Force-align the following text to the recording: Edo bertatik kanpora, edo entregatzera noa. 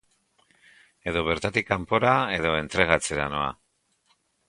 Edo 1.11 1.23
bertatik 1.27 1.69
kanpora, 1.73 2.17
edo 2.39 2.57
entregatzera 2.65 3.33
noa. 3.37 3.57